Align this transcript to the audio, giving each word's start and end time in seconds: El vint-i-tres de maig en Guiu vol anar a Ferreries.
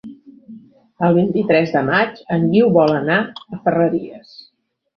El 1.07 1.13
vint-i-tres 1.17 1.75
de 1.75 1.85
maig 1.91 2.17
en 2.37 2.49
Guiu 2.55 2.73
vol 2.81 2.97
anar 3.03 3.21
a 3.29 3.63
Ferreries. 3.69 4.37